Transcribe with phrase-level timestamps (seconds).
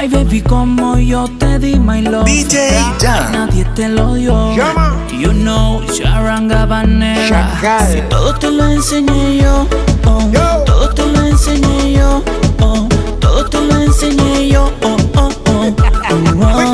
[0.00, 2.24] My baby, como yo te di my love.
[2.24, 3.30] DJ Ya.
[3.32, 4.54] Nadie te lo dio.
[4.54, 4.94] Llama.
[5.10, 7.28] You know, Charanga Banera.
[7.28, 7.92] Chacal.
[7.92, 9.66] Si todo te lo enseñé yo.
[10.06, 10.62] Oh, Yo.
[10.64, 12.22] Todo te lo enseñé yo.
[12.60, 12.86] Oh,
[13.18, 14.70] todo te lo enseñé yo.
[14.84, 15.74] Oh, oh, oh.
[15.76, 16.68] oh, oh.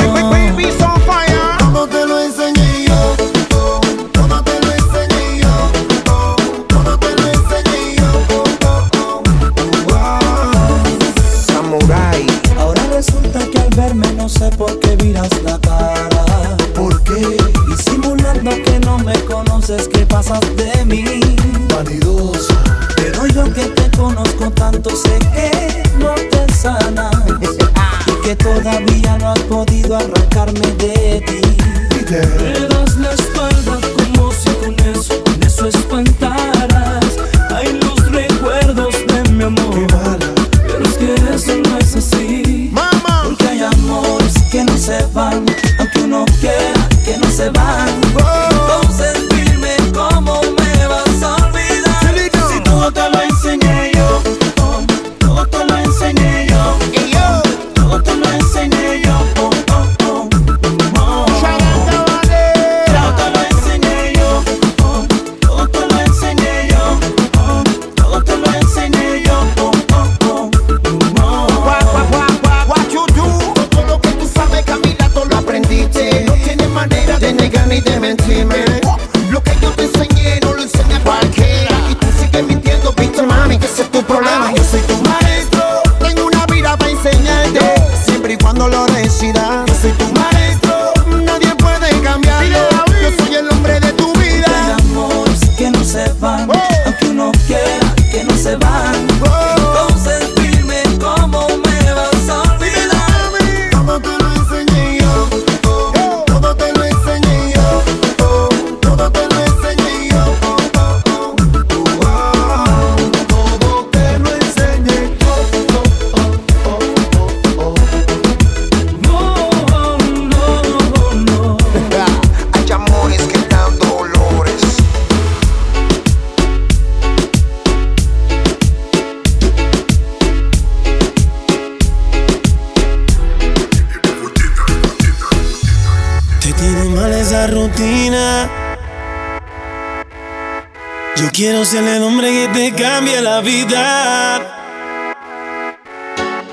[141.64, 145.14] Ser el hombre que te cambie la vida.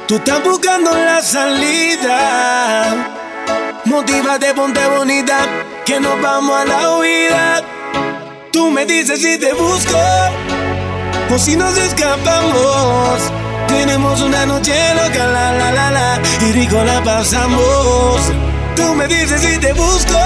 [0.07, 2.95] Tú estás buscando la salida.
[3.83, 5.39] Motívate, ponte bonita,
[5.85, 7.61] que nos vamos a la huida.
[8.53, 9.99] Tú me dices si te busco
[11.29, 13.19] o si nos escapamos.
[13.67, 18.22] Tenemos una noche loca, la la la la, y rico la pasamos.
[18.78, 20.17] Tú me dices si te busco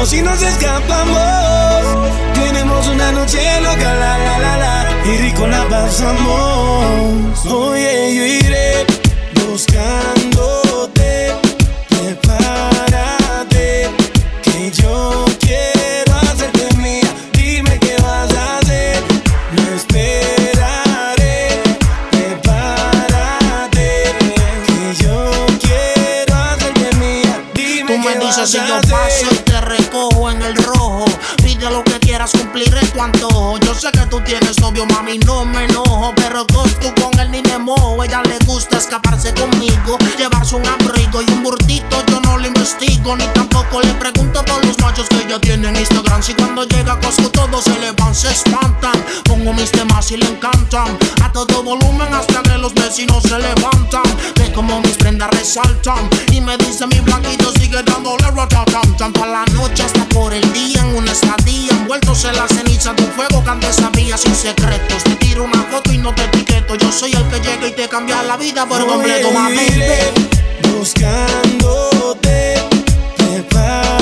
[0.00, 1.20] o si nos escapamos.
[2.34, 7.46] Tenemos una noche loca, la la la la, y rico la pasamos.
[7.46, 8.86] Oye, yo iré
[9.46, 10.95] buscándote.
[34.26, 36.12] Tienes novio, mami, no me enojo.
[36.16, 36.58] Pero tú
[37.00, 38.02] con él ni me mojo.
[38.04, 39.55] Ella le gusta escaparse conmigo,
[45.36, 46.22] ella tiene en Instagram.
[46.22, 49.04] Si cuando llega a Costco todos se le van, se espantan.
[49.24, 50.96] Pongo mis temas y le encantan.
[51.22, 54.02] A todo volumen hasta que los vecinos se levantan.
[54.36, 56.08] Ve como mis prendas resaltan.
[56.32, 59.12] Y me dice mi blanquito sigue dándole ratatam.
[59.12, 61.70] Pa' la noche hasta por el día en una estadía.
[61.72, 65.04] Envueltos en la ceniza de un fuego que antes sabía sin secretos.
[65.04, 66.74] Te tiro una foto y no te etiqueto.
[66.76, 69.56] Yo soy el que llega y te cambia la vida por completo, mami.
[69.56, 70.12] iré
[70.78, 72.62] Buscándote,
[73.16, 73.95] prepárate,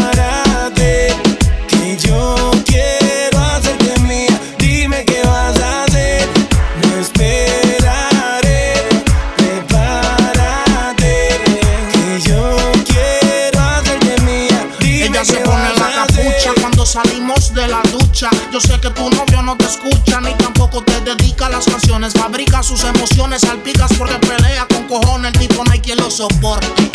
[18.53, 22.13] Yo sé que tu novio no te escucha ni tampoco te dedica las canciones.
[22.15, 25.33] Fabrica sus emociones, salpicas porque pelea con cojones.
[25.35, 26.91] El tipo no hay quien lo soporte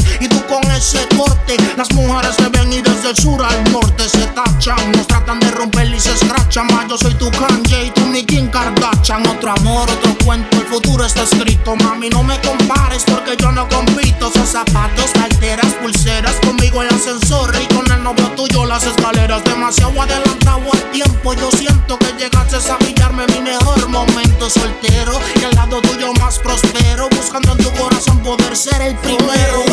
[0.49, 1.55] con ese corte.
[1.77, 4.91] Las mujeres se ven y desde el sur al norte se tachan.
[4.91, 6.67] Nos tratan de romper y se escrachan.
[6.67, 9.25] Más yo soy tu Kanye y tú mi Kim Kardashian.
[9.27, 11.75] Otro amor, otro cuento, el futuro está escrito.
[11.75, 14.31] Mami, no me compares porque yo no compito.
[14.31, 16.35] Son zapatos, carteras, pulseras.
[16.45, 19.43] Conmigo el ascensor y con el novio tuyo las escaleras.
[19.43, 21.33] Demasiado adelantado al tiempo.
[21.35, 25.19] Yo siento que llegaste a pillarme mi mejor momento soltero.
[25.39, 27.07] Y al lado tuyo más prospero.
[27.09, 29.69] Buscando en tu corazón poder ser el primero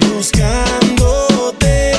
[0.00, 1.95] buscándote.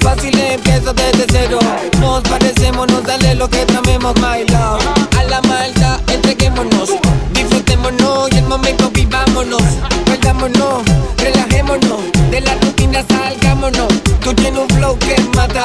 [0.00, 1.60] Fácil empieza desde cero.
[2.00, 4.84] Nos parecemos, nos dale lo que tramemos my love.
[5.16, 6.90] A la malta, entreguémonos.
[7.32, 9.62] Disfrutémonos y el momento vivámonos.
[10.04, 10.82] Perdámonos,
[11.18, 12.00] relajémonos.
[12.32, 13.86] De la rutina salgámonos.
[14.20, 15.62] Tú tienes un flow que mata.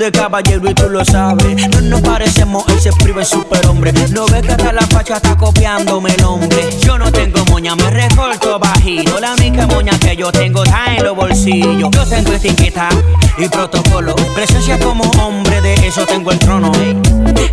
[0.00, 1.68] De caballero y tú lo sabes.
[1.68, 2.90] No nos parecemos, él se
[3.22, 3.92] superhombre.
[4.08, 6.70] No ves que hasta la facha está copiándome el nombre.
[6.80, 9.20] Yo no tengo moña, me recorto bajito.
[9.20, 11.90] La única moña que yo tengo está en los bolsillos.
[11.90, 12.88] Yo tengo etiqueta
[13.36, 14.16] y protocolo.
[14.34, 16.72] Presencia como hombre, de eso tengo el trono.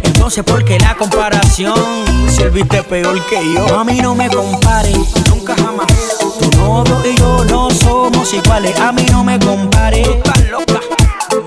[0.04, 1.76] Entonces, ¿por qué la comparación?
[2.30, 3.78] Si él viste peor que yo.
[3.78, 4.94] A mí no me compare,
[5.30, 5.88] nunca jamás.
[6.40, 8.80] Tu novio y yo no somos iguales.
[8.80, 10.04] A mí no me compare.
[10.58, 10.97] Tú.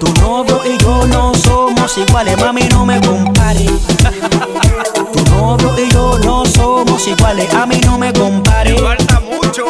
[0.00, 3.66] Tu novio y yo no somos iguales, mami, no me compare.
[5.12, 8.78] tu novio y yo no somos iguales, a mí no me compare.
[8.78, 9.66] falta mucho.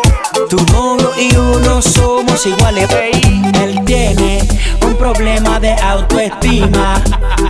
[0.49, 2.89] Tu novio y yo no somos iguales.
[3.61, 4.47] Él tiene
[4.87, 7.03] un problema de autoestima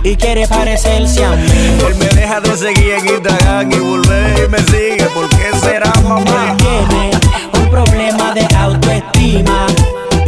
[0.03, 1.77] y quiere parecerse a mí.
[1.87, 5.05] Él me deja de seguir en Instagram y volver y me sigue.
[5.13, 6.49] ¿Por qué será mamá?
[6.49, 7.11] Él tiene
[7.53, 9.67] un problema de autoestima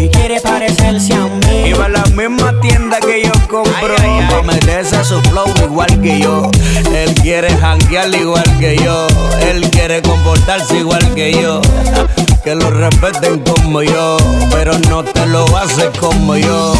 [0.04, 1.70] y quiere parecerse a mí.
[1.70, 6.50] Iba a la misma tienda que yo compro para meterse su flow igual que yo.
[6.94, 9.08] Él quiere janguear igual que yo.
[9.42, 11.62] Él quiere comportarse igual que yo.
[12.44, 14.18] Que lo respeten como yo,
[14.52, 16.74] pero no te lo hace como yo.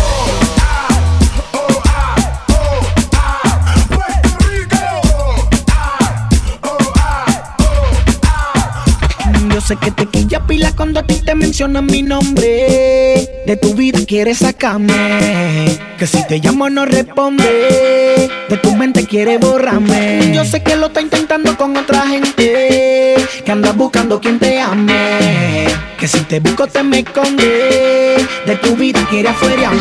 [9.62, 13.44] Sé que te quilla pila cuando a ti te mencionan mi nombre.
[13.46, 15.80] De tu vida quieres sacarme.
[15.98, 18.30] Que si te llamo no responde.
[18.50, 20.32] De tu mente quiere borrarme.
[20.34, 23.16] Yo sé que lo está intentando con otra gente.
[23.46, 25.68] Que anda buscando quien te ame.
[26.00, 28.26] Que si te busco te me esconde.
[28.46, 29.72] De tu vida quiere afuera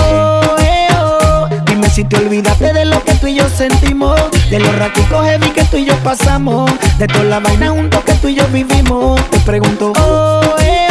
[0.00, 0.56] Oh,
[1.98, 4.14] si te olvidaste de lo que tú y yo sentimos.
[4.50, 6.70] De los raticos heavy que tú y yo pasamos.
[6.96, 9.20] De toda la vaina juntos que tú y yo vivimos.
[9.30, 10.86] Te pregunto, oh, eh,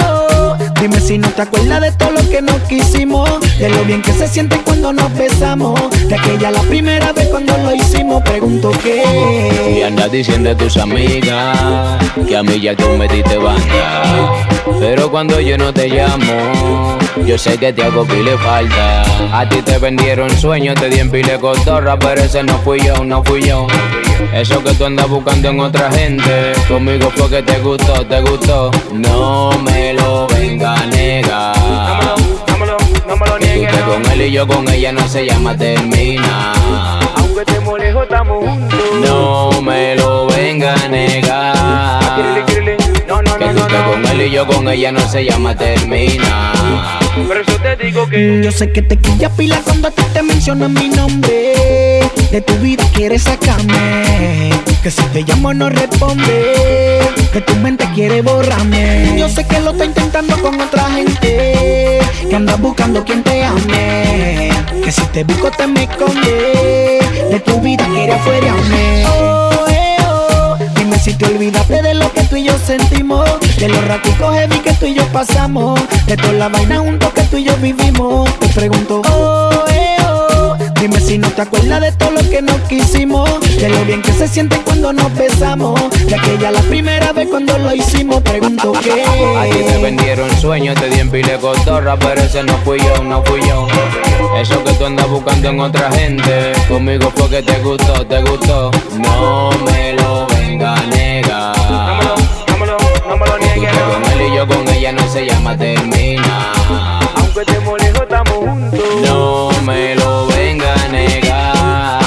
[0.82, 4.12] Dime si no te acuerdas de todo lo que nos quisimos, de lo bien que
[4.12, 8.22] se siente cuando nos besamos, de aquella la primera vez cuando lo hicimos.
[8.24, 9.80] Pregunto qué.
[9.80, 11.58] Y andas diciendo a tus amigas
[12.28, 14.40] que a mí ya tú me diste banda.
[14.82, 19.04] Pero cuando yo no te llamo, yo sé que te hago pile falta.
[19.32, 23.04] A ti te vendieron sueños, te di en pile cotorra, pero ese no fui yo,
[23.04, 23.68] no fui yo.
[24.34, 28.72] Eso que tú andas buscando en otra gente, conmigo fue que te gustó, te gustó.
[28.92, 31.56] No me lo venga a negar.
[32.48, 33.72] No me lo, niegues.
[33.84, 36.54] Con él y yo con ella no se llama termina.
[37.18, 38.80] Aunque te lejos, estamos juntos.
[39.06, 42.47] No me lo venga a negar.
[43.78, 46.54] Que con él y yo con ella no se llama termina.
[47.28, 50.24] Por eso te digo que yo sé que te quilla pila cuando a ti te
[50.24, 52.02] mencionan mi nombre.
[52.32, 54.50] De tu vida quieres sacarme.
[54.82, 57.02] Que si te llamo no responde.
[57.32, 59.16] Que tu mente quiere borrarme.
[59.16, 62.00] Yo sé que lo está intentando con otra gente.
[62.28, 64.50] Que andas buscando quien te ame.
[64.84, 67.00] Que si te busco te me esconde.
[67.30, 68.56] De tu vida quiere afuera.
[69.12, 70.58] Oh, eh, oh.
[70.76, 73.27] Dime si te olvidaste de lo que tú y yo sentimos.
[73.58, 75.80] De los raticos heavy que tú y yo pasamos.
[76.06, 78.32] De toda la vaina juntos que tú y yo vivimos.
[78.38, 80.56] Te pregunto, oh, eh, oh.
[80.80, 83.28] Dime si no te acuerdas de todo lo que nos quisimos.
[83.58, 85.80] De lo bien que se siente cuando nos besamos.
[86.06, 88.22] De aquella la primera vez cuando lo hicimos.
[88.22, 89.04] Pregunto qué.
[89.04, 93.04] A ti te vendieron sueños, te di en pile cotorra, pero ese no fui yo,
[93.04, 93.68] no fui yo.
[94.40, 96.52] Eso que tú andas buscando en otra gente.
[96.68, 98.70] Conmigo fue que te gustó, te gustó.
[99.00, 101.87] No me lo venga a negar
[104.26, 106.54] y yo con ella no se llama termina.
[107.16, 108.80] Aunque te lejos, estamos juntos.
[109.06, 112.02] No me lo venga a negar.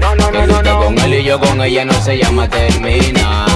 [0.00, 0.84] No, no, no, no, no.
[0.84, 3.46] Con él y yo con ella no se llama termina.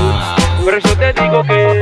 [0.65, 1.81] Por eso te digo que.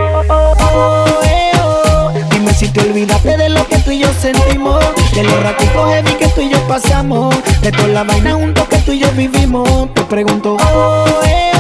[2.31, 6.13] Dime si te olvidaste de lo que tú y yo sentimos, de los ratitos heavy
[6.15, 9.93] que tú y yo pasamos, de toda la vaina juntos que tú y yo vivimos.
[9.95, 11.52] Te pregunto, oh, eh,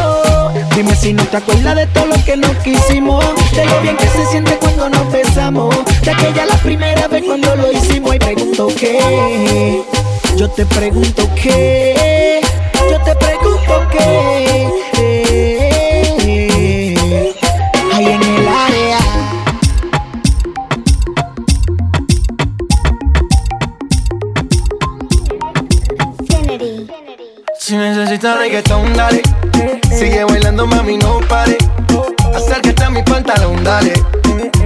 [0.74, 3.22] Dime si no te acuerdas de todo lo que nos quisimos,
[3.54, 7.54] de lo bien que se siente cuando nos besamos, de aquella la primera vez cuando
[7.56, 8.14] lo hicimos.
[8.14, 9.82] Y pregunto qué,
[10.36, 12.40] yo te pregunto qué,
[12.90, 14.68] yo te pregunto qué.
[17.92, 18.98] ahí en el área.
[27.58, 29.22] Si necesitas reggaetón, dale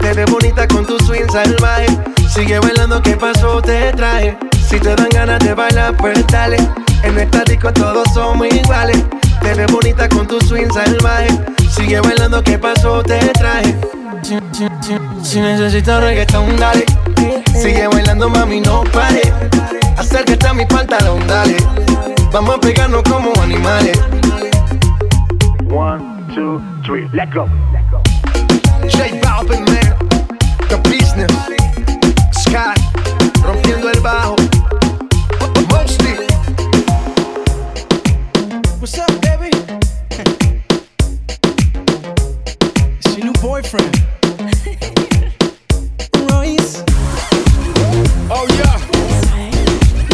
[0.00, 1.86] Te ves bonita con tu swing salvaje.
[2.28, 3.60] Sigue bailando, ¿qué pasó?
[3.62, 4.36] Te traje.
[4.68, 6.56] Si te dan ganas de bailar, pues dale.
[7.02, 9.02] En el estático todos somos iguales.
[9.40, 11.28] Te ves bonita con tu swing salvaje.
[11.70, 13.02] Sigue bailando, ¿qué pasó?
[13.02, 13.76] Te traje.
[15.22, 16.84] Si, necesitas reggaetón, dale.
[17.54, 19.22] Sigue bailando, mami, no pare.
[19.96, 21.56] Acércate a mi pantalón, dale.
[22.32, 23.98] Vamos a pegarnos como animales.
[25.70, 26.02] One,
[26.34, 27.46] two, three, let go.
[28.88, 29.96] J Balvin, man.
[30.68, 31.30] The business.
[32.44, 32.74] Sky.
[33.42, 34.36] Rompiendo el bajo.
[35.70, 36.14] Mostly.
[38.80, 39.50] What's up, baby?
[42.98, 43.94] it's your new boyfriend.
[46.30, 46.82] Royce.
[48.30, 48.78] Oh, yeah.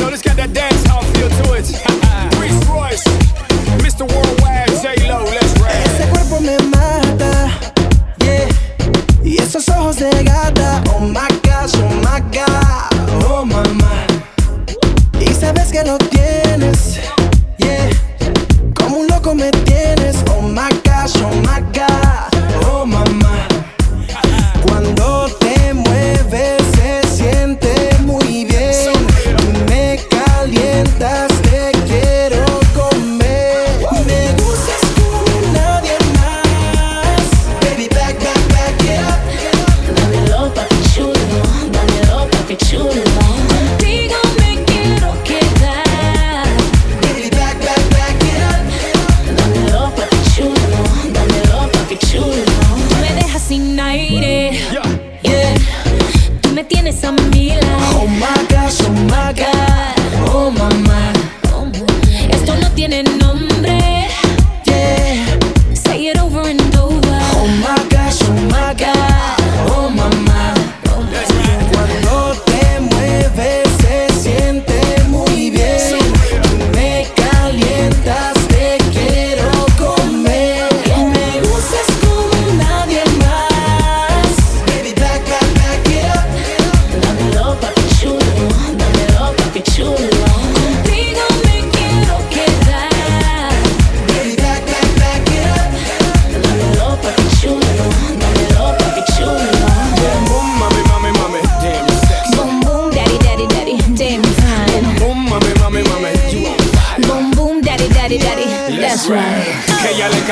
[0.00, 1.66] Yo, this got that dance hall feel to it.
[2.40, 3.04] Reese Royce.
[3.82, 4.04] Mr.
[4.06, 4.49] Worldwide,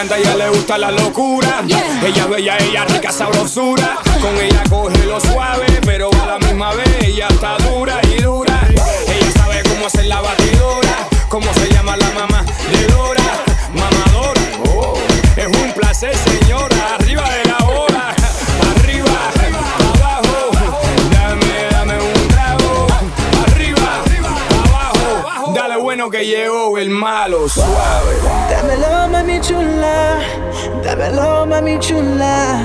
[0.00, 1.64] ella le gusta la locura.
[2.04, 3.98] Ella bella, ella rica sabrosura.
[4.20, 8.60] Con ella coge lo suave, pero a la misma vez ella está dura y dura.
[8.70, 14.40] Ella sabe cómo hacer la batidora, cómo se llama la mamá de Dora, mamadora.
[14.70, 14.94] Oh,
[15.36, 17.47] es un placer, señora, arriba de
[25.98, 28.14] bueno que llegó el malo, suave.
[28.48, 30.20] Dámelo, mami chula.
[30.84, 32.60] Dámelo, mami chula.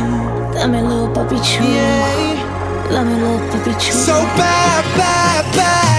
[0.53, 1.67] Dámelo, papi chula.
[1.67, 2.93] Yeah.
[2.93, 4.05] Dámelo, papi chula.
[4.05, 5.92] So bad, bad, bad.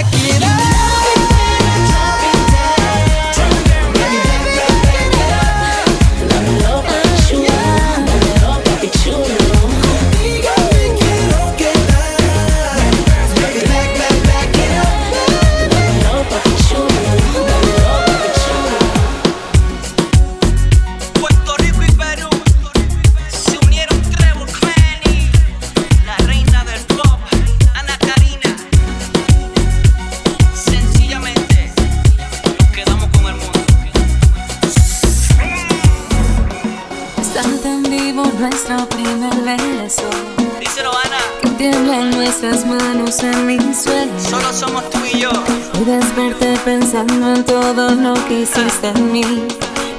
[42.24, 44.18] nuestras manos en el suelo.
[44.18, 45.30] Solo somos tú y yo.
[45.78, 49.24] Y desperté pensando en todo lo que hiciste en mí.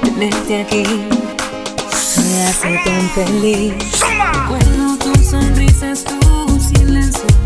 [0.02, 3.74] Tenerte aquí me hace tan feliz.
[4.32, 7.45] Recuerdo tu sonrisa, tu silencio.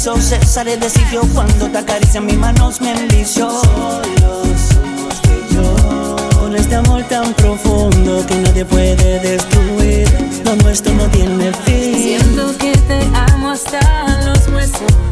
[0.00, 5.54] piso Cesaré de sitio cuando te acarician mis manos me envicio Solo somos tú y
[5.54, 10.08] yo Con este amor tan profundo que nadie puede destruir.
[10.44, 11.94] Lo nuestro no tiene fin.
[11.94, 13.80] Siento que te amo hasta
[14.24, 15.09] los huesos.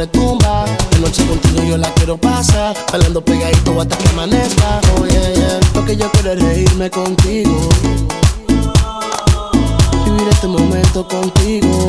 [0.00, 0.64] Retumba.
[0.92, 4.80] La noche contigo yo la quiero pasar, bailando pegadito hasta que amanezca.
[4.96, 5.60] Oh yeah.
[5.74, 7.68] Lo yo quiero es reírme contigo.
[10.04, 11.86] Vivir este momento contigo.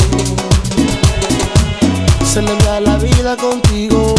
[2.26, 4.16] Celebrar la vida contigo.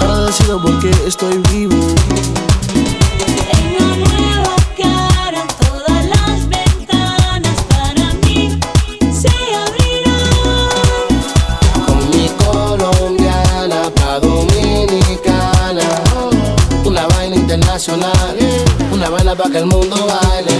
[0.00, 1.94] Agradecido porque estoy vivo.
[3.78, 4.56] Una nueva
[17.92, 20.56] una vaina pa' que el mundo baile.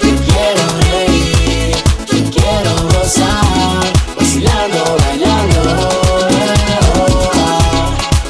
[0.00, 1.76] Te quiero reír,
[2.10, 3.84] te quiero gozar,
[4.18, 5.60] vacilando, bailando.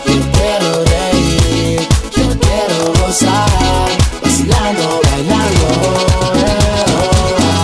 [0.05, 3.89] Te quiero reír, te quiero gozar,
[4.23, 5.67] vacilando, bailando.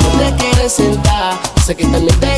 [0.02, 2.29] No te quieres sentar, sé que también te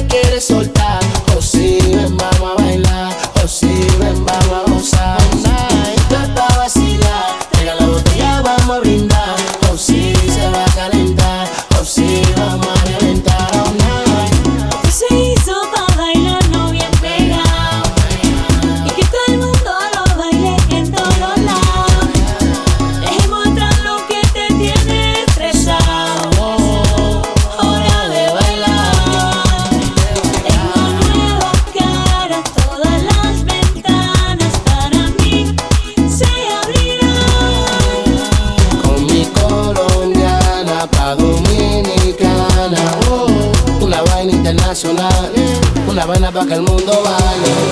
[46.32, 47.71] una vaina pa' que el mundo baile.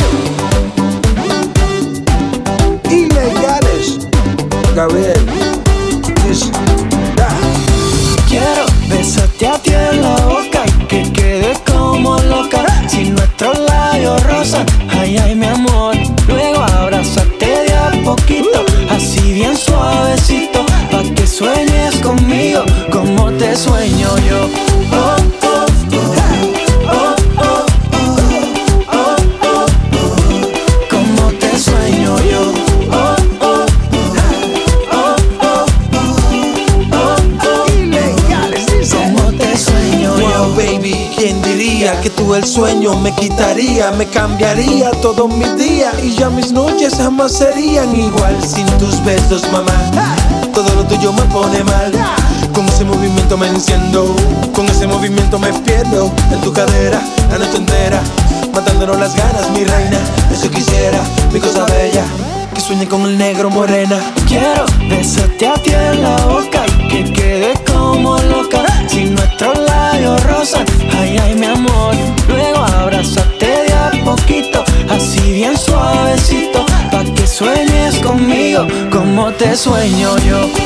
[43.02, 48.66] Me quitaría, me cambiaría todos mis días y ya mis noches jamás serían igual sin
[48.78, 49.72] tus besos, mamá.
[50.52, 51.92] Todo lo tuyo me pone mal.
[52.52, 54.14] Con ese movimiento me enciendo,
[54.54, 58.00] con ese movimiento me pierdo en tu cadera la noche entera,
[58.52, 59.98] matándonos las ganas, mi reina.
[60.32, 61.00] Eso quisiera,
[61.32, 62.04] mi cosa bella,
[62.54, 63.98] que sueñe con el negro morena.
[64.26, 68.64] Quiero besarte a ti en la boca y que quede como loca.
[68.88, 70.66] Si nuestros labios rozan,
[70.98, 72.19] ay, ay, mi amor.
[72.80, 76.64] Luego abrazarte de a poquito, así bien suavecito.
[76.90, 80.59] Pa' que sueñes conmigo como te sueño yo.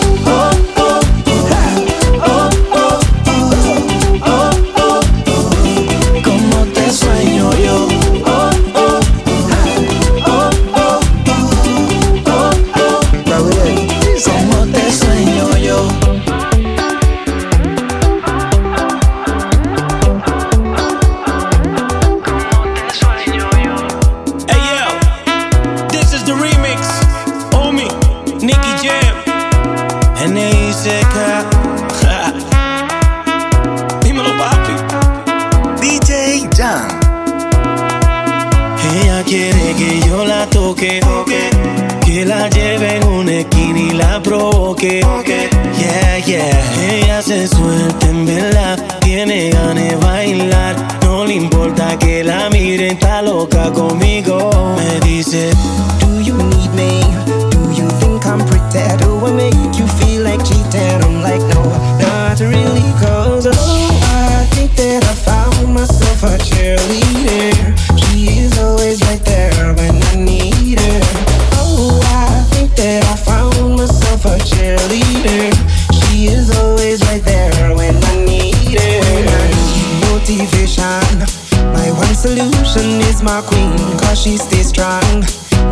[84.25, 85.23] She stays strong.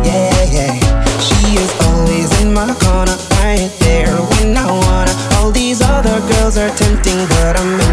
[0.05, 0.77] Yeah, yeah.
[1.17, 5.13] She is always in my corner, right there when I wanna.
[5.37, 7.92] All these other girls are tempting, but I'm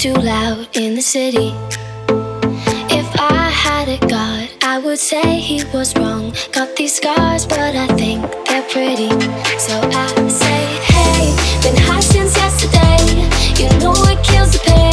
[0.00, 1.52] too loud in the city.
[2.88, 6.32] If I had a god, I would say he was wrong.
[6.52, 9.10] Got these scars, but I think they're pretty.
[9.58, 10.62] So I say,
[10.94, 12.96] hey, been high since yesterday.
[13.60, 14.89] You know it kills the pain.